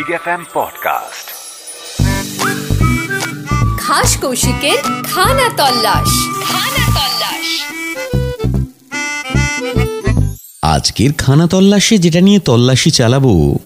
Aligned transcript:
Big 0.00 0.14
F 0.14 0.28
M 0.28 0.44
podcast 0.54 1.26
খাস 3.78 4.16
কৌশিকের 4.16 4.78
খানা 5.02 5.48
তল্লাশ। 5.48 6.08
খানা 6.44 6.84
তল্লাশ। 6.86 7.48
আজকের 10.62 11.12
খানা 11.12 11.46
তল্লাশে 11.46 11.98
যেটা 11.98 12.20
নিয়ে 12.20 12.38
তল্লাশি 12.38 12.90
চালাবো 12.90 13.58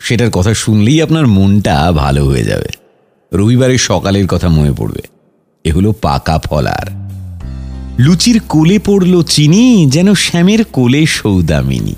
সেটার 0.00 0.30
কথা 0.30 0.54
শুনলেই 0.54 1.02
আপনার 1.02 1.26
মনটা 1.26 1.92
ভালো 1.92 2.24
হয়ে 2.24 2.44
যাবে। 2.44 2.68
রবিবারের 3.32 3.78
সকালের 3.78 4.26
কথা 4.26 4.48
মনে 4.48 4.72
পড়বে। 4.72 5.02
এ 5.64 5.72
হলো 5.72 5.92
পাকা 5.92 6.38
ফলার 6.38 6.86
লুচির 7.98 8.40
কোলে 8.48 8.78
পড়ল 8.78 9.22
চিনি 9.22 9.86
যেন 9.90 10.14
শ্যামের 10.14 10.64
কোলে 10.64 11.06
সৌদামিনী। 11.06 11.94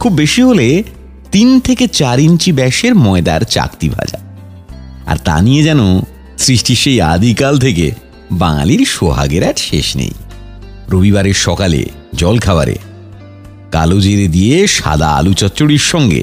খুব 0.00 0.12
বেশি 0.12 0.42
হলে 0.42 0.82
তিন 1.32 1.60
থেকে 1.60 1.88
চার 1.88 2.20
ইঞ্চি 2.20 2.52
ব্যাসের 2.52 2.94
ময়দার 2.94 3.40
চাকতি 3.40 3.88
ভাজা। 3.88 4.18
আর 5.06 5.16
তা 5.16 5.40
নিয়ে 5.40 5.62
যেন 5.62 5.80
সৃষ্টির 6.38 6.76
সেই 6.76 7.00
আদিকাল 7.00 7.58
থেকে 7.58 7.90
বাঙালির 8.32 8.84
সোহাগের 8.84 9.44
আর 9.48 9.54
শেষ 9.56 9.96
নেই। 9.96 10.10
রবিবারের 10.90 11.34
সকালে 11.34 11.84
জল 12.14 12.38
খাবারে 12.38 12.76
কালো 13.72 14.00
জিরে 14.00 14.28
দিয়ে 14.28 14.66
সাদা 14.66 15.08
আলু 15.08 15.32
চচ্চড়ির 15.34 15.78
সঙ্গে, 15.78 16.22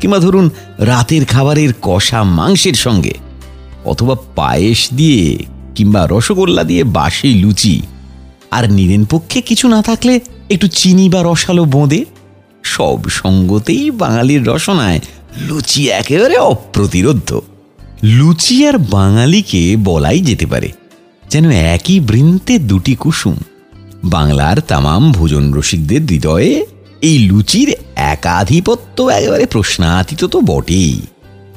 কিংবা 0.00 0.18
ধরুন 0.18 0.50
রাতের 0.78 1.24
খাবারের 1.24 1.70
কষা 1.82 2.22
মাংসের 2.22 2.74
সঙ্গে, 2.74 3.14
অথবা 3.84 4.16
পায়েস 4.36 4.88
দিয়ে 4.94 5.38
কিংবা 5.74 6.06
রসগোল্লা 6.10 6.64
দিয়ে 6.64 6.84
বাসি 6.84 7.34
লুচি। 7.34 7.82
আর 8.50 8.72
নিরেন 8.72 9.04
পক্ষে 9.04 9.40
কিছু 9.40 9.68
না 9.68 9.82
থাকলে 9.82 10.20
একটু 10.50 10.66
চিনি 10.66 11.08
বা 11.08 11.22
রসালো 11.22 11.64
বোঁদে 11.64 12.04
সব 12.80 13.00
সঙ্গতেই 13.12 13.84
বাঙালির 13.90 14.42
রসনায় 14.46 15.00
লুচি 15.48 15.82
একেবারে 15.90 16.36
অপ্রতিরোধ্য। 16.52 17.30
লুচি 18.18 18.56
আর 18.66 18.76
বাঙালিকে 18.78 19.62
বলাই 19.84 20.20
যেতে 20.20 20.46
পারে, 20.46 20.68
যেন 21.30 21.44
একই 21.74 21.96
বৃন্তে 22.00 22.54
দুটি 22.58 22.94
কুসুম। 22.94 23.36
বাংলার 24.04 24.58
তামাম 24.60 25.02
ভোজন 25.12 25.44
রসিকদের 25.52 26.02
হৃদয়ে 26.02 26.52
এই 27.02 27.16
লুচির 27.28 27.68
একাধিপত্য 28.12 28.96
একেবারে 29.08 29.44
প্রশ্নাতীত 29.46 30.22
তো 30.24 30.38
বটেই। 30.40 30.94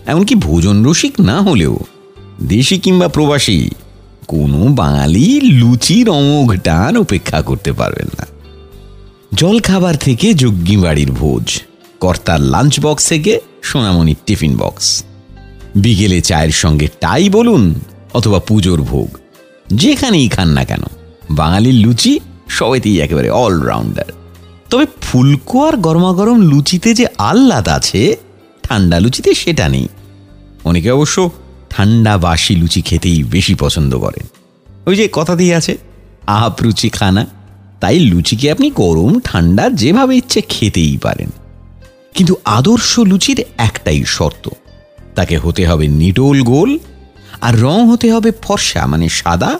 এমনকি 0.06 0.36
ভোজন 0.36 0.78
রসিক 0.86 1.14
না 1.20 1.38
হলেও 1.42 1.76
দেশি 2.48 2.76
কিংবা 2.78 3.08
প্রবাসী 3.08 3.60
কোনো 4.28 4.60
বাঙালি 4.74 5.28
লুচির 5.60 6.08
অমোঘ 6.10 6.50
টান 6.64 6.94
উপেক্ষা 6.98 7.40
করতে 7.42 7.72
পারবেন 7.74 8.10
না। 8.18 8.26
জল 9.36 9.60
খাবার 9.60 9.96
থেকে 9.96 10.34
যজ্ঞী 10.34 10.78
বাড়ির 10.78 11.12
ভোজ। 11.12 11.62
কর্তার 12.00 12.42
লাঞ্চ 12.42 12.80
বক্স 12.80 13.10
থেকে 13.10 13.40
সোনামণির 13.62 14.16
টিফিন 14.26 14.58
বক্স 14.58 15.04
বিকেলে 15.76 16.22
চায়ের 16.22 16.52
সঙ্গে 16.52 16.88
টাই 17.02 17.30
বলুন 17.30 17.74
অথবা 18.14 18.40
পুজোর 18.40 18.82
ভোগ। 18.82 19.18
যেখানেই 19.70 20.30
খান 20.30 20.48
না 20.48 20.64
কেন, 20.66 20.84
বাঙালির 21.32 21.74
লুচি 21.74 22.20
সবাইতেই 22.50 23.00
একেবারে 23.00 23.30
অলরাউন্ডার 23.30 24.10
তবে 24.70 24.86
ফুলকো 25.02 25.68
আর 25.68 25.78
গরমাগরম 25.78 26.42
লুচিতে 26.42 26.94
যে 26.94 27.06
আহ্লাদ 27.18 27.68
আছে, 27.68 28.16
ঠান্ডা 28.64 29.00
লুচিতে 29.00 29.34
সেটা 29.34 29.70
নেই। 29.70 29.88
অনেকে 30.64 30.92
অবশ্য 30.92 31.30
ঠান্ডা 31.70 32.18
বাসি 32.18 32.56
লুচি 32.56 32.82
খেতেই 32.82 33.24
বেশি 33.24 33.56
পছন্দ 33.56 33.98
করেন 33.98 34.26
ওই 34.86 34.96
যে 34.96 35.10
কথাতেই 35.12 35.54
আছে 35.54 35.78
আপ 36.28 36.64
রুচি 36.64 36.90
খানা। 36.90 37.43
তাই 37.84 38.00
লুচিকে 38.00 38.52
আপনি 38.52 38.72
গরম, 38.72 39.20
ঠান্ডা, 39.20 39.70
যেভাবে 39.70 40.18
ইচ্ছে 40.18 40.42
খেতেই 40.42 40.98
পারেন। 40.98 41.30
কিন্তু 42.14 42.36
আদর্শ 42.46 43.00
লুচির 43.00 43.44
একটাই 43.58 44.04
শর্ত, 44.08 44.50
তাকে 45.16 45.38
হতে 45.38 45.68
হবে 45.68 45.88
নিটোল 45.88 46.44
গোল 46.44 46.78
আর 47.42 47.60
রং 47.60 47.92
হতে 47.92 48.12
হবে 48.12 48.32
ফর্সা 48.42 48.86
মানে 48.86 49.10
সাদা 49.10 49.60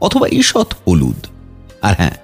অথবা 0.00 0.28
ঈষৎ 0.28 0.74
হলুদ। 0.86 1.26
আর 1.82 1.94
হ্যাঁ 1.94 2.16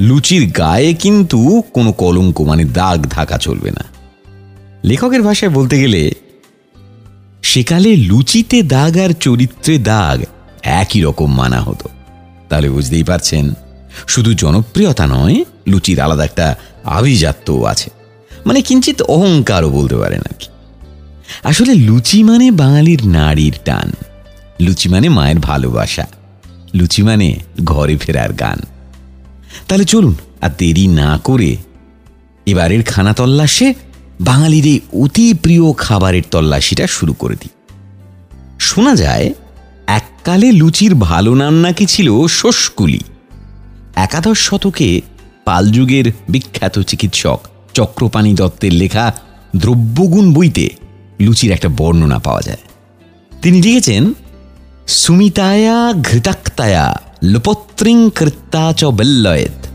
লুচির 0.00 0.50
গায়ে 0.50 0.94
কিন্তু 0.94 1.62
কোনো 1.72 1.92
কলঙ্ক 1.92 2.40
মানে 2.40 2.64
দাগ 2.64 3.06
ধাকা 3.06 3.38
চলবে 3.38 3.70
না। 3.70 3.84
লেখকের 4.84 5.22
ভাষায় 5.22 5.52
বলতে 5.52 5.80
গেলে, 5.80 6.10
সেকালে 7.42 7.96
লুচিতে 7.96 8.62
দাগ 8.62 8.98
আর 8.98 9.12
চরিত্রে 9.20 9.78
দাগ 9.78 10.18
একই 10.62 11.00
রকম 11.00 11.34
মানা 11.34 11.60
হতো। 11.60 11.88
তাহলে 12.48 12.70
বুঝতেই 12.70 13.02
পারছেন 13.02 13.54
শুধু 14.06 14.34
জনপ্রিয়তা 14.34 15.06
নয়, 15.06 15.44
লুচির 15.66 16.00
আলাদা 16.00 16.24
একটা 16.24 16.56
আভিজাত্যও 16.84 17.64
আছে। 17.64 17.90
মানে 18.46 18.62
কিঞ্চিত 18.62 19.02
অহংকারও 19.02 19.70
বলতে 19.70 19.96
পারেন 19.96 20.20
আর 20.20 20.34
কি। 20.38 20.46
আসলে 21.44 21.74
লুচি 21.74 22.22
মানে 22.22 22.50
বাঙালির 22.50 23.06
নারীর 23.06 23.54
টান। 23.64 23.92
লুচি 24.60 24.88
মানে 24.88 25.08
মায়ের 25.08 25.38
ভালোবাসা। 25.38 26.06
লুচি 26.74 27.02
মানে 27.02 27.36
ঘরে 27.64 27.96
ফেরার 27.96 28.32
গান। 28.32 28.58
তাহলে 29.68 29.84
চলুন 29.84 30.14
আর 30.40 30.50
দেরি 30.58 30.86
না 30.86 31.18
করে 31.24 31.56
এবারের 32.46 32.82
খানা 32.82 33.12
তল্লাশে 33.12 33.74
বাঙালির 34.20 34.66
এই 34.66 34.80
অতি 34.92 35.34
প্রিয় 35.34 35.72
খাবারের 35.72 36.22
তল্লাশিটা 36.30 36.86
শুরু 36.86 37.12
করে 37.12 37.34
দিই। 37.34 37.76
শোনা 38.60 38.94
যায়, 38.94 39.32
এককালে 39.86 40.52
লুচির 40.52 40.94
ভালো 40.94 41.34
নাম 41.34 41.54
নাকি 41.54 41.86
ছিল 41.86 42.26
শোষকুলি। 42.26 43.00
একাদশ 43.96 44.38
শতকে 44.38 45.00
পালযুগের 45.44 46.12
বিখ্যাত 46.28 46.78
চিকিৎসক 46.78 47.40
চক্রপাণি 47.74 48.34
দত্তের 48.34 48.72
লেখা 48.72 49.12
দ্রব্যগুণ 49.56 50.34
বইতে 50.34 50.68
লুচির 51.20 51.50
একটা 51.50 51.68
বর্ণনা 51.68 52.18
পাওয়া 52.18 52.42
যায়। 52.42 52.62
তিনি 53.42 53.62
লিখেছেন, 53.62 54.14
সুমিতায়া 54.86 55.92
ঘৃতাক্তায়া 55.92 57.00
লোপত্রিং 57.22 58.10
কৃত্তা 58.10 58.72
চ 58.72 58.84
বেল্লয়েত 58.84 59.66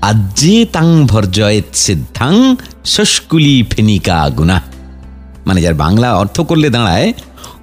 আজ্যে 0.00 0.64
তাং 0.64 1.06
ভর্জয়েত 1.06 1.64
সিদ্ধাং 1.74 2.56
শস্কুলি 2.84 3.64
ফেনিকা 3.70 4.28
গুনা 4.28 4.62
মানে 5.46 5.62
যার 5.62 5.74
বাংলা 5.74 6.14
অর্থ 6.14 6.40
করলে 6.40 6.70
দাঁড়ায়, 6.70 7.12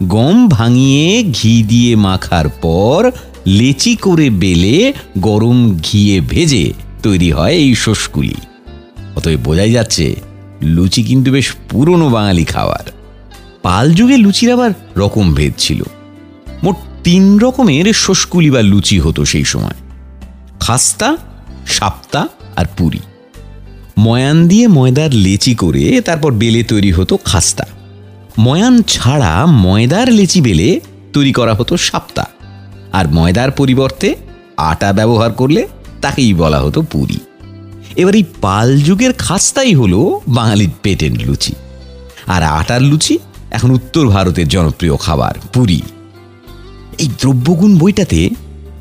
গম 0.03 0.47
ভাঙিয়ে 0.47 1.23
ঘি 1.23 1.63
দিয়ে 1.63 1.95
মাখার 1.95 2.49
পর 2.49 3.11
লেচি 3.47 3.95
করে 3.95 4.29
বেলে 4.29 4.93
গরম 5.17 5.79
ঘিয়ে 5.83 6.21
ভেজে 6.21 6.73
তৈরি 7.03 7.31
হয় 7.31 7.53
এই 7.53 7.75
শস্কুলি 7.75 8.35
অতএব 9.15 9.39
বোঝাই 9.39 9.71
যাচ্ছে, 9.71 10.15
লুচি 10.61 11.03
কিন্তু 11.03 11.31
বেশ 11.31 11.53
পুরনো 11.69 12.09
বাঙালি 12.09 12.45
খাবার। 12.45 12.91
পাল 13.61 13.93
যুগে 13.93 14.17
লুচির 14.17 14.53
আবার 14.53 14.71
রকম 14.97 15.33
ভেদ 15.33 15.53
ছিল। 15.57 15.83
মোট 16.63 16.75
তিন 17.03 17.39
রকমের 17.39 17.93
শস্কুলি 17.93 18.49
বা 18.49 18.61
লুচি 18.61 18.99
হতো 18.99 19.25
সেই 19.25 19.43
সময়। 19.43 19.73
খাস্তা, 20.59 21.17
সাপ্তা 21.67 22.27
আর 22.55 22.65
পুরি। 22.77 22.99
ময়ান 23.97 24.47
দিয়ে 24.47 24.67
ময়দার 24.67 25.13
লেচি 25.13 25.55
করে 25.55 26.01
তারপর 26.01 26.33
বেলে 26.33 26.63
তৈরি 26.63 26.91
হতো 26.91 27.17
খাস্তা। 27.17 27.65
ময়ান 28.37 28.81
ছাড়া 28.81 29.45
ময়দার 29.45 30.11
লেচি 30.11 30.41
বেলে 30.41 30.79
তৈরি 31.13 31.33
করা 31.33 31.53
হতো 31.53 31.77
সাপ্তা। 31.77 32.25
আর 32.99 33.05
ময়দার 33.13 33.51
পরিবর্তে 33.51 34.09
আটা 34.57 34.89
ব্যবহার 34.93 35.31
করলে 35.31 35.61
তাকেই 36.01 36.33
বলা 36.33 36.59
হতো 36.59 36.79
পুরি। 36.81 37.19
এবার 37.95 38.15
এই 38.15 38.25
পাল 38.41 38.67
যুগের 38.79 39.13
খাস্তাই 39.13 39.73
হলো 39.73 39.99
বাঙালির 40.27 40.71
পেটেন্ট 40.83 41.17
লুচি। 41.25 41.53
আর 42.27 42.43
আটার 42.43 42.81
লুচি 42.81 43.15
এখন 43.51 43.69
উত্তর 43.71 44.03
ভারতের 44.07 44.47
জনপ্রিয় 44.47 44.95
খাবার, 44.97 45.35
পুরি। 45.53 45.81
এই 46.97 47.09
দ্রব্যগুণ 47.19 47.71
বইটাতে 47.77 48.21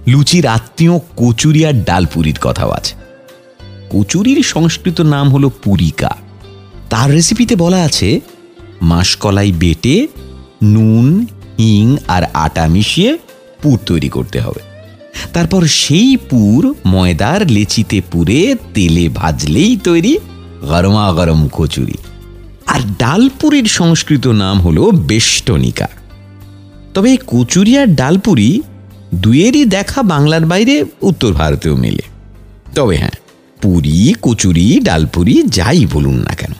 লুচির 0.06 0.46
আত্মীয় 0.46 0.94
কচুরি 1.16 1.60
আর 1.66 1.76
ডালপুরির 1.84 2.38
কথাও 2.40 2.70
আছে। 2.70 2.94
কচুরির 3.90 4.40
সংস্কৃত 4.42 4.98
নাম 5.14 5.26
হলো 5.30 5.48
পুরিকা। 5.64 6.10
তার 6.90 7.08
রেসিপিতে 7.10 7.54
বলা 7.56 7.80
আছে, 7.82 8.08
মাসকলাই 8.82 9.50
বেটে, 9.52 9.96
নুন, 10.64 11.06
হিং 11.58 11.96
আর 12.08 12.22
আটা 12.44 12.64
মিশিয়ে 12.66 13.10
পুর 13.62 13.78
তৈরি 13.86 14.08
করতে 14.08 14.40
হবে। 14.40 14.60
তারপর 15.32 15.66
সেই 15.66 16.16
পুর 16.16 16.74
ময়দার 16.86 17.50
লেচিতে 17.50 18.00
পুরে 18.12 18.54
তেলে 18.74 19.08
ভাজলেই 19.08 19.76
তৈরি 19.76 20.18
গরমা 20.68 21.12
গরম 21.12 21.48
কচুরি। 21.52 21.94
আর 22.66 22.80
ডালপুরির 22.98 23.64
সংস্কৃত 23.64 24.26
নাম 24.26 24.60
হলো 24.60 24.90
বেষ্টনিকা। 24.90 25.88
তবে 26.94 27.10
এই 27.10 27.18
কচুরি 27.26 27.78
আর 27.78 27.86
ডালপুরি 27.86 28.62
দুয়েরই 29.14 29.64
দেখা 29.64 30.02
বাংলার 30.02 30.46
বাইরে, 30.46 30.84
উত্তর 31.02 31.32
ভারতেও 31.32 31.76
মেলে। 31.76 32.02
তবে 32.74 32.96
হ্যাঁ 32.96 33.10
পুরি, 33.62 34.14
কচুরি, 34.22 34.80
ডালপুরি 34.80 35.42
যাই 35.42 35.86
বলুন 35.92 36.14
না 36.14 36.34
কেন। 36.34 36.52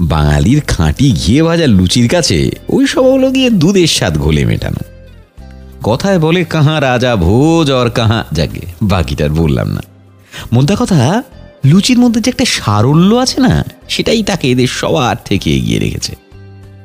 বাঙালির 0.00 0.60
খাঁটি 0.60 1.12
ঘিয়ে 1.12 1.42
ভাজা 1.42 1.66
লুচির 1.66 2.08
কাছে 2.08 2.50
ওই 2.68 2.86
সব 2.86 3.12
হলো 3.12 3.30
গিয়ে 3.30 3.50
দুধের 3.50 3.86
স্বাদ 3.86 4.18
ঘোলে 4.18 4.44
মেটানো। 4.44 4.99
কথায় 5.82 6.18
বলে 6.18 6.44
কাহা 6.44 6.80
রাজা 6.80 7.16
ভোজ 7.16 7.70
আর 7.70 7.90
কাহা 7.90 8.24
জাগে। 8.32 8.60
বাকিটার 8.82 9.30
বললাম 9.30 9.68
না। 9.68 9.80
মোদ্দা 10.52 10.76
কথা, 10.78 11.22
লুচির 11.64 11.98
মধ্যে 11.98 12.20
যে 12.20 12.30
একটা 12.30 12.44
সারল্য 12.44 13.14
আছে 13.14 13.40
না, 13.40 13.64
সেটাই 13.88 14.22
তাকে 14.22 14.50
এদের 14.50 14.66
সবার 14.66 15.16
থেকে 15.24 15.56
এগিয়ে 15.56 15.78
রেখেছে। 15.78 16.16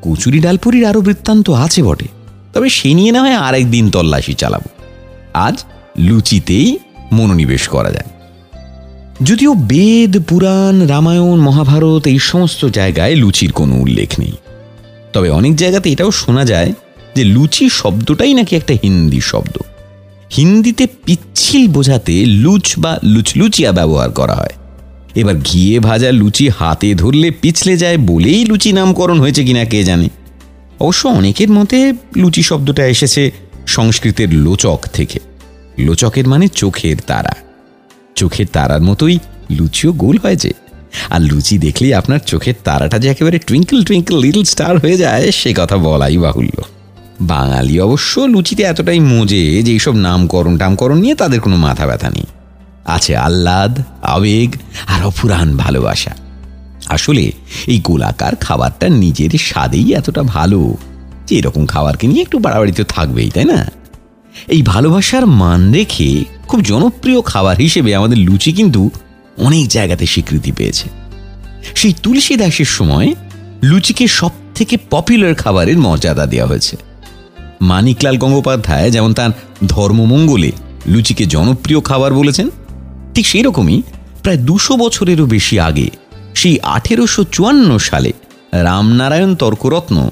কচুরি 0.01 0.39
ডালপুরির 0.39 0.85
আরও 0.85 1.01
বৃত্তান্ত 1.01 1.49
আছে 1.49 1.83
বটে, 1.83 2.05
তবে 2.53 2.69
সে 2.69 2.93
নিয়ে 2.93 3.11
না 3.11 3.21
হয় 3.21 3.35
আরেক 3.35 3.71
দিন 3.71 3.89
তল্লাশি 3.89 4.33
চালাবো। 4.33 4.83
আজ 5.33 5.63
লুচিতেই 5.97 6.77
মনোনিবেশ 7.11 7.67
করা 7.67 7.91
যায়। 7.91 8.05
যদিও 9.23 9.53
বেদ, 9.53 10.23
পুরাণ, 10.23 10.87
রামায়ণ, 10.87 11.39
মহাভারত 11.39 12.07
এই 12.07 12.19
সমস্ত 12.19 12.65
জায়গায় 12.65 13.15
লুচির 13.15 13.51
কোনো 13.51 13.75
উল্লেখ 13.75 14.19
নেই। 14.19 14.31
তবে 15.13 15.29
অনেক 15.29 15.55
জায়গাতে 15.55 15.91
এটাও 15.91 16.11
শোনা 16.11 16.45
যায় 16.45 16.73
যে 17.15 17.23
লুচি 17.23 17.69
শব্দটাই 17.71 18.33
নাকি 18.33 18.55
একটা 18.55 18.73
হিন্দি 18.83 19.21
শব্দ। 19.21 19.57
হিন্দিতে 20.37 20.87
পিচ্ছিল 21.05 21.67
বোঝাতে 21.67 22.25
লুচ 22.25 22.73
বা 22.77 22.99
লুচলুচিয়া 23.03 23.71
ব্যবহার 23.71 24.11
করা 24.11 24.33
হয়। 24.33 24.49
এবার 25.15 25.35
ঘিয়ে 25.35 25.79
ভাজা 25.79 26.11
লুচি 26.11 26.49
হাতে 26.49 26.95
ধরলে 26.95 27.31
পিছলে 27.31 27.77
যায় 27.77 27.97
বলেই 27.97 28.45
লুচি 28.45 28.73
নামকরণ 28.73 29.19
হয়েছে 29.19 29.43
কিনা 29.43 29.65
কে 29.65 29.83
জানে। 29.83 30.09
অবশ্য 30.79 31.07
অনেকের 31.07 31.49
মতে 31.49 31.93
লুচি 32.15 32.43
শব্দটা 32.43 32.87
এসেছে 32.87 33.31
সংস্কৃতের 33.67 34.33
লোচক 34.33 34.79
থেকে। 34.93 35.19
লোচকের 35.79 36.27
মানে 36.27 36.47
চোখের 36.47 36.95
তারা। 37.07 37.33
চোখের 38.15 38.45
তারার 38.53 38.81
মতোই 38.81 39.19
লুচিও 39.51 39.91
গোল 39.91 40.17
হয় 40.23 40.35
যে। 40.35 40.51
আর 41.09 41.21
লুচি 41.21 41.57
দেখলেই 41.57 41.93
আপনার 41.93 42.19
চোখের 42.25 42.53
তারাটা 42.63 42.99
যে 42.99 43.09
একেবারে 43.09 43.39
টুইঙ্কল 43.39 43.83
টুইঙ্কল 43.83 44.19
লিটল 44.19 44.43
স্টার 44.43 44.77
হয়ে 44.77 44.97
যায়, 44.97 45.31
সে 45.31 45.53
কথা 45.57 45.77
বলাই 45.77 46.17
বাহুল্য। 46.17 46.74
বাঙালি 47.21 47.79
অবশ্য 47.79 48.19
লুচিতে 48.19 48.63
এতটাই 48.63 48.99
মজে 48.99 49.63
যে 49.63 49.71
এইসব 49.71 49.95
নামকরণ 49.95 50.57
টামকরণ 50.57 50.97
নিয়ে 50.97 51.15
তাদের 51.15 51.39
কোনো 51.41 51.55
মাথা 51.55 51.87
ব্যথা 51.87 52.09
নেই। 52.09 52.23
আছে 52.85 53.17
আহ্লাদ, 53.17 53.83
আবেগ 54.01 54.55
আর 54.87 55.05
অপুরাণ 55.05 55.57
ভালোবাসা। 55.57 56.15
আসলে 56.85 57.31
এই 57.67 57.79
গোলাকার 57.79 58.35
খাবারটা 58.35 58.89
নিজের 58.89 59.29
স্বাদেই 59.29 59.93
এতটা 59.93 60.23
ভালো 60.23 60.77
যে 61.27 61.35
এরকম 61.35 61.65
খাবারকে 61.65 62.07
নিয়ে 62.07 62.21
একটু 62.21 62.39
বাড়াবাড়ি 62.39 62.71
তো 62.71 62.83
থাকবেই, 62.83 63.29
তাই 63.29 63.45
না? 63.45 63.71
এই 64.47 64.61
ভালোবাসার 64.61 65.25
মান 65.25 65.73
রেখে 65.73 66.23
খুব 66.47 66.61
জনপ্রিয় 66.61 67.21
খাবার 67.21 67.57
হিসেবে 67.57 67.95
আমাদের 67.95 68.17
লুচি 68.17 68.51
কিন্তু 68.51 68.89
অনেক 69.37 69.67
জায়গাতে 69.67 70.05
স্বীকৃতি 70.05 70.51
পেয়েছে। 70.51 70.89
সেই 71.75 71.93
তুলসী 72.03 72.35
দাসের 72.35 72.65
সময় 72.65 73.13
লুচিকে 73.63 74.07
সব 74.07 74.29
থেকে 74.55 74.77
পপুলার 74.89 75.35
খাবারের 75.35 75.77
মর্যাদা 75.77 76.25
দেওয়া 76.25 76.47
হয়েছে। 76.47 76.77
মানিকলাল 77.61 78.17
গঙ্গোপাধ্যায় 78.17 78.91
যেমন 78.91 79.13
তার 79.13 79.29
ধর্মমঙ্গলে 79.67 80.51
লুচিকে 80.87 81.25
জনপ্রিয় 81.25 81.81
খাবার 81.81 82.13
বলেছেন, 82.13 82.49
ঠিক 83.15 83.27
সেই 83.27 83.41
রকমই 83.41 83.81
প্রায় 84.23 84.37
দুশো 84.37 84.77
বছরেরও 84.77 85.25
বেশি 85.25 85.59
আগে, 85.59 85.89
সেই 86.35 86.59
আঠেরোশো 86.59 87.23
চুয়ান্ন 87.23 87.77
সালে 87.77 88.13
রামনারায়ণ 88.51 89.35
তর্করত্ন 89.35 90.09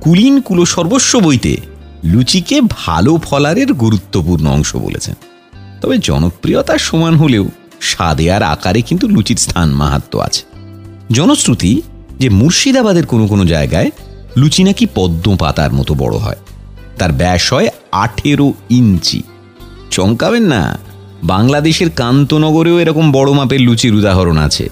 কুলিন 0.00 0.40
কুলো 0.40 0.64
সর্বস্ব 0.64 1.20
বইতে 1.20 1.56
লুচিকে 2.04 2.60
ভালো 2.60 3.16
ফলারের 3.16 3.72
গুরুত্বপূর্ণ 3.72 4.46
অংশ 4.46 4.76
বলেছেন। 4.76 5.14
তবে 5.80 5.98
জনপ্রিয়তার 5.98 6.78
সমান 6.78 7.16
হলেও 7.16 7.48
স্বাদে 7.80 8.32
আর 8.32 8.42
আকারে 8.42 8.82
কিন্তু 8.82 9.08
লুচির 9.08 9.36
স্থান 9.36 9.70
মাহাত্ম 9.70 10.18
আছে। 10.20 10.42
জনশ্রুতি 11.12 11.82
যে 12.18 12.28
মুর্শিদাবাদের 12.28 13.06
কোনো 13.06 13.26
কোনো 13.26 13.44
জায়গায় 13.44 13.90
লুচি 14.36 14.64
নাকি 14.64 14.86
পদ্ম 14.94 15.36
পাতার 15.36 15.72
মতো 15.72 15.94
বড় 15.94 16.16
হয়। 16.16 16.36
তার 16.98 17.12
ব্যাস 17.12 17.52
হয় 17.52 17.68
আঠেরো 17.92 18.52
ইঞ্চি। 18.70 19.22
চমকাবেন 19.90 20.42
না? 20.42 20.78
বাংলাদেশের 21.24 21.90
কান্তনগরেও 21.90 22.80
এরকম 22.80 23.12
বড় 23.12 23.32
মাপের 23.32 23.60
লুচির 23.60 23.94
উদাহরণ 23.94 24.38
আছে। 24.38 24.70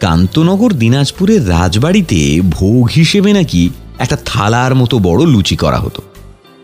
কান্তনগর 0.00 0.72
দিনাজপুরের 0.72 1.48
রাজবাড়িতে 1.48 2.40
ভোগ 2.40 2.88
হিসেবে 2.96 3.32
নাকি 3.32 3.70
একটা 3.98 4.16
থালার 4.24 4.74
মতো 4.74 4.98
বড় 4.98 5.26
লুচি 5.26 5.56
করা 5.56 5.78
হতো। 5.78 6.02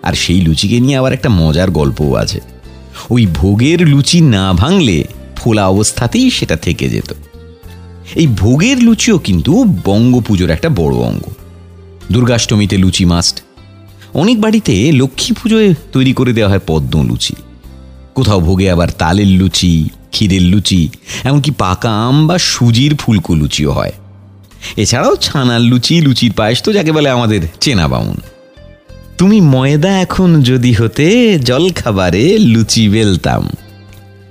আর 0.02 0.12
সেই 0.12 0.40
লুচিকে 0.40 0.80
নিয়ে 0.80 0.96
আবার 0.96 1.12
একটা 1.12 1.28
মজার 1.28 1.70
গল্পও 1.70 2.14
আছে। 2.14 2.40
ওই 3.10 3.26
ভোগের 3.26 3.88
লুচি 3.88 4.20
না 4.20 4.52
ভাঙলে 4.52 5.04
ফোলা 5.36 5.68
অবস্থাতেই 5.68 6.30
সেটা 6.30 6.56
থেকে 6.56 6.88
যেত। 6.88 7.12
এই 8.14 8.26
ভোগের 8.26 8.82
লুচিও 8.82 9.18
কিন্তু 9.18 9.64
বঙ্গপুজোর 9.84 10.50
একটা 10.50 10.68
বড় 10.68 10.96
অঙ্গ। 10.96 11.22
দুর্গাষ্টমীতে 12.12 12.78
লুচি 12.78 13.04
মাস্ট 13.04 13.42
অনেক 14.14 14.40
বাড়িতে 14.40 14.92
লক্ষ্মী 14.92 15.34
পুজোয় 15.34 15.74
তৈরি 15.92 16.12
করে 16.12 16.32
দেওয়া 16.32 16.50
হয় 16.50 16.60
পদ্ম 16.66 17.02
লুচি। 17.02 17.34
কোথাও 18.14 18.40
ভোগে 18.40 18.70
আবার 18.70 18.88
তালের 18.98 19.26
লুচি, 19.26 19.88
ক্ষীরের 20.10 20.42
লুচি, 20.42 20.88
এমনকি 21.24 21.50
পাকা 21.50 21.90
আম 21.90 22.26
বা 22.26 22.38
সুজির 22.38 22.96
ফুলকো 22.96 23.34
লুচিও 23.34 23.72
হয়। 23.72 23.92
এছাড়াও 24.76 25.16
ছানার 25.16 25.60
লুচি, 25.60 26.00
লুচির 26.00 26.32
পায়েস 26.32 26.62
তো 26.62 26.72
যাকে 26.72 26.92
বলে 26.92 27.10
আমাদের 27.10 27.40
চেনা 27.60 27.88
বামুন 27.88 28.16
তুমি 29.18 29.40
ময়দা 29.40 30.00
এখন 30.00 30.42
যদি 30.42 30.72
হতে 30.72 31.38
জল 31.38 31.70
খাবারে 31.70 32.38
লুচি 32.38 32.88
বেলতাম। 32.88 33.48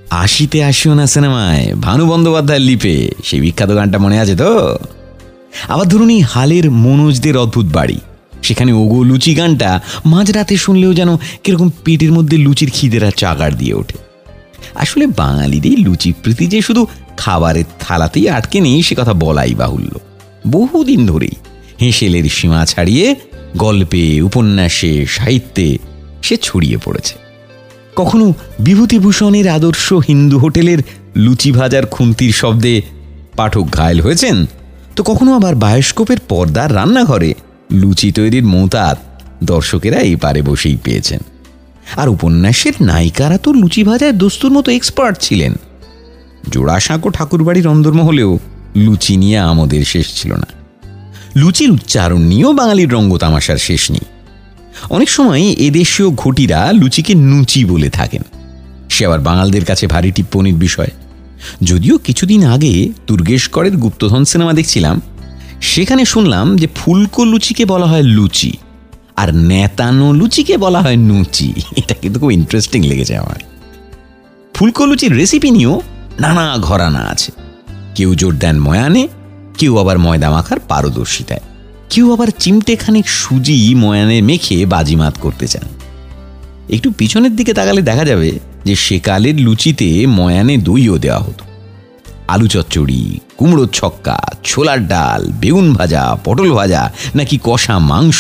আশিতে 0.10 0.64
আসিও 0.64 0.94
না 0.94 1.06
সিনেমায়, 1.06 1.74
ভানু 1.75 2.08
বন্দ্যোপাধ্যায়ের 2.08 2.62
লিপে, 2.62 3.10
সেই 3.24 3.42
বিখ্যাত 3.42 3.75
গানটা 3.75 3.98
মনে 3.98 4.20
আছে 4.20 4.36
তো? 4.36 4.78
আবার 5.68 5.88
ধরুন 5.88 6.10
এই 6.10 6.22
হালের 6.22 6.72
মনোজদের 6.72 7.38
অদ্ভুত 7.38 7.66
বাড়ি। 7.66 8.00
সেখানে 8.44 8.71
ওগো 8.71 9.03
লুচি 9.03 9.36
গানটা 9.36 9.81
মাঝরাতে 10.06 10.57
শুনলেও 10.57 10.94
যেন 10.94 11.18
কীরকম 11.44 11.69
পেটের 11.86 12.12
মধ্যে 12.12 12.38
লুচির 12.38 12.69
খিদেরা 12.74 13.12
চাগার 13.12 13.57
দিয়ে 13.57 13.74
ওঠে। 13.74 13.97
আসলে 14.75 15.07
বাঙালিদের 15.07 15.80
লুচি 15.80 16.13
প্রীতি 16.24 16.47
যে 16.47 16.62
শুধু 16.62 16.88
খাবারের 17.18 17.63
থালাতেই 17.80 18.30
আটকে 18.30 18.59
নেই, 18.59 18.83
সে 18.83 18.95
কথা 18.95 19.13
বলাই 19.13 19.56
বাহুল্য। 19.56 20.00
বহুদিন 20.47 21.06
ধরেই 21.06 21.36
হেঁসেলের 21.81 22.24
সীমা 22.24 22.65
ছাড়িয়ে 22.65 23.15
গল্পে, 23.57 24.21
উপন্যাসে, 24.21 25.06
সাহিত্যে 25.06 25.77
সে 26.21 26.38
ছড়িয়ে 26.38 26.77
পড়েছে। 26.77 27.15
কখনো 27.95 28.33
বিভূতিভূষণের 28.59 29.50
আদর্শ 29.50 29.94
হিন্দু 29.94 30.39
হোটেলের 30.39 30.77
লুচি 31.15 31.51
ভাজার 31.51 31.86
খুন্তির 31.86 32.31
শব্দে 32.31 32.81
পাঠক 33.36 33.65
ঘায়ল 33.71 34.01
হয়েছেন? 34.01 34.45
তো 34.95 35.03
কখনো 35.03 35.36
আবার 35.36 35.56
বায়োস্কোপের 35.56 36.19
পর্দার 36.19 36.75
রান্নাঘরে 36.75 37.33
লুচি 37.71 38.12
তৈরির 38.12 38.45
মোতাত 38.45 38.98
দর্শকেরা 39.44 39.98
এই 39.98 40.16
পারে 40.16 40.42
বসেই 40.42 40.77
পেয়েছেন। 40.83 41.19
আর 41.98 42.10
উপন্যাসের 42.10 42.74
নায়িকারা 42.81 43.38
তো 43.38 43.54
লুচি 43.54 43.83
ভাজায় 43.83 44.13
দস্তুর 44.13 44.51
মতো 44.51 44.71
এক্সপার্ট 44.71 45.18
ছিলেন। 45.19 45.54
জোড়াসাঁকো 46.50 47.10
ঠাকুরবাড়ির 47.10 47.68
অন্দর্ম 47.68 48.01
হলেও 48.01 48.39
লুচি 48.75 49.18
নিয়ে 49.18 49.38
আমাদের 49.38 49.86
শেষ 49.86 50.21
ছিল 50.21 50.33
না। 50.33 50.48
লুচির 51.36 51.71
উচ্চারণ 51.71 52.21
নিয়েও 52.21 52.54
বাঙালির 52.54 52.92
রঙ্গ 52.92 53.18
তামাশার 53.18 53.58
শেষ 53.58 53.91
নেই। 53.91 54.05
অনেক 54.89 55.10
সময় 55.10 55.55
এদেশীয় 55.58 56.10
ঘটিরা 56.10 56.72
লুচিকে 56.72 57.15
নুচি 57.15 57.65
বলে 57.65 57.89
থাকেন। 57.89 58.22
সে 58.89 59.05
আবার 59.05 59.20
বাঙালদের 59.20 59.65
কাছে 59.65 59.88
ভারী 59.88 60.12
টিপ্পনির 60.12 60.55
বিষয়। 60.55 60.89
যদিও 61.63 61.98
কিছুদিন 61.98 62.46
আগে 62.46 62.89
দুর্গেশকরের 63.08 63.77
গুপ্তধন 63.77 64.25
সিনেমা 64.25 64.53
দেখছিলাম 64.53 65.01
সেখানে 65.62 66.06
শুনলাম 66.06 66.56
যে 66.56 66.68
ফুলকো 66.75 67.25
লুচিকে 67.25 67.66
বলা 67.66 67.86
হয় 67.86 68.01
লুচি, 68.01 68.58
আর 69.16 69.36
নেতানো 69.36 70.13
লুচিকে 70.13 70.58
বলা 70.58 70.82
হয় 70.82 70.96
নুচি। 70.96 71.54
এটা 71.78 71.94
কিন্তু 71.94 72.20
খুব 72.20 72.32
ইন্টারেস্টিং 72.32 72.84
লেগেছে 72.84 73.18
আমার। 73.18 73.39
ফুলকো 74.54 74.86
লুচির 74.86 75.16
রেসিপি 75.16 75.51
নিয়েও 75.51 75.82
নানা 76.20 76.58
ঘরানা 76.58 77.00
আছে। 77.00 77.32
কেউ 77.96 78.16
জোর 78.16 78.34
দেন 78.36 78.60
ময়ানে, 78.60 79.08
কেউ 79.58 79.78
আবার 79.78 80.00
ময়দা 80.00 80.30
মাখার 80.30 80.60
পারদর্শিতায়। 80.60 81.39
কেউ 81.89 82.13
আবার 82.13 82.28
চিমটে 82.39 82.75
খানিক 82.75 83.10
সুজি 83.10 83.75
ময়ানে 83.75 84.22
মেখে 84.22 84.66
বাজিমাত 84.66 85.18
করতে 85.18 85.48
চান। 85.48 85.63
একটু 86.70 86.92
পিছনের 86.92 87.36
দিকে 87.36 87.54
তাকালে 87.54 87.82
দেখা 87.82 88.06
যাবে 88.06 88.39
যে 88.66 88.75
সেকালের 88.75 89.42
লুচিতে 89.42 90.06
ময়ানে 90.08 90.58
দইও 90.58 90.98
দেওয়া 90.98 91.20
হতো। 91.20 91.49
আলু 92.33 92.48
চচ্চড়ি 92.48 93.01
কুমড়ো 93.38 93.65
ছক্কা, 93.77 94.17
ছোলার 94.43 94.88
ডাল, 94.88 95.21
বেগুন 95.41 95.67
ভাজা, 95.74 96.03
পটল 96.24 96.50
ভাজা, 96.53 96.81
নাকি 97.15 97.36
কষা 97.43 97.75
মাংস? 97.91 98.19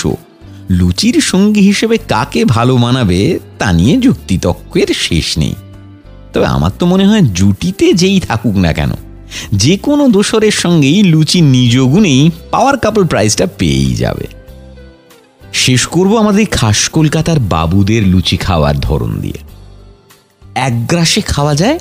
লুচির 0.69 1.15
সঙ্গী 1.21 1.61
হিসেবে 1.61 1.95
কাকে 2.07 2.41
ভালো 2.45 2.73
মানাবে 2.77 3.19
তা 3.59 3.67
নিয়ে 3.71 3.95
যুক্তিতক্কের 3.97 4.89
শেষ 5.05 5.27
নেই। 5.37 5.55
তবে 6.33 6.45
আমার 6.45 6.71
তো 6.79 6.83
মনে 6.85 7.05
হয় 7.07 7.21
জুটিতে 7.21 7.93
যেই 7.93 8.19
থাকুক 8.19 8.55
না 8.55 8.73
কেন 8.73 8.91
যে 9.53 9.73
কোনো 9.77 10.03
দোসরের 10.07 10.55
সঙ্গেই 10.63 10.99
লুচি 11.03 11.39
নিজ 11.41 11.75
গুণেই 11.93 12.21
পাওয়ার 12.51 12.75
কাপল 12.77 13.03
প্রাইসটা 13.05 13.45
পেয়েই 13.57 13.93
যাবে। 13.95 14.25
শেষ 15.53 15.81
করব 15.85 16.11
আমাদের 16.17 16.45
খাস 16.51 16.79
কলকাতার 16.89 17.39
বাবুদের 17.39 18.03
লুচি 18.07 18.37
খাওয়ার 18.37 18.75
ধরন 18.79 19.11
দিয়ে। 19.19 19.39
এক 20.67 20.73
গ্রাসে 20.87 21.21
খাওয়া 21.21 21.53
যায়, 21.55 21.77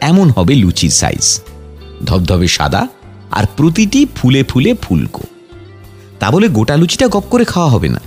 এমন 0.00 0.26
হবে 0.30 0.54
লুচির 0.54 0.90
সাইজ 0.90 1.26
ধবধবে 2.04 2.48
সাদা 2.48 2.86
আর 3.30 3.44
প্রতিটি 3.56 4.06
ফুলে 4.16 4.42
ফুলে 4.42 4.74
ফুলকো। 4.74 5.22
তা 6.18 6.30
বলে 6.30 6.48
গোটা 6.48 6.76
লুচিটা 6.76 7.08
গপ 7.08 7.24
করে 7.30 7.44
খাওয়া 7.44 7.70
হবে 7.70 7.88
না। 7.88 8.00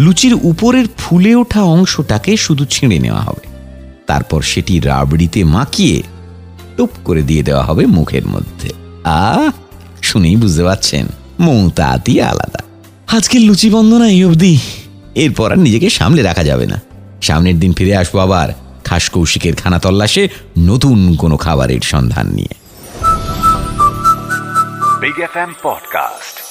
লুচির 0.00 0.34
উপরের 0.42 0.84
ফুলে 0.98 1.34
ওঠা 1.34 1.62
অংশটাকে 1.62 2.36
শুধু 2.36 2.64
ছিঁড়ে 2.64 2.98
নেওয়া 2.98 3.20
হবে। 3.20 3.48
তারপর 4.06 4.42
সেটি 4.42 4.80
রাবড়িতে 4.80 5.44
মাখিয়ে 5.44 6.02
টুপ 6.76 6.90
করে 7.04 7.22
দিয়ে 7.22 7.42
দেওয়া 7.42 7.64
হবে 7.64 7.86
মুখের 7.86 8.26
মধ্যে। 8.26 8.70
আ 9.04 9.50
শুনেই 10.02 10.36
বুঝতে 10.36 10.64
পারছেন 10.64 11.06
মৌতাতি 11.40 12.20
আলাদা। 12.20 12.58
আজকের 13.16 13.40
লুচি 13.40 13.70
বন্দনা 13.70 14.08
এই 14.08 14.24
অবধি। 14.24 14.58
এরপর 15.14 15.52
আর 15.52 15.58
নিজেকে 15.58 15.90
সামলে 15.90 16.22
রাখা 16.22 16.44
যাবে 16.44 16.66
না। 16.66 16.80
সামনের 17.22 17.60
দিন 17.60 17.72
ফিরে 17.72 17.96
আসব 17.96 18.18
আবার, 18.18 18.48
খাস 18.84 19.10
কৌশিকের 19.10 19.54
খানা 19.56 19.78
তল্লাশে 19.78 20.28
নতুন 20.58 21.16
কোনো 21.16 21.36
খাবারের 21.36 21.80
সন্ধান 21.80 22.26
নিয়ে। 22.26 22.67
Big 25.08 25.24
FM 25.24 25.54
Podcast. 25.54 26.47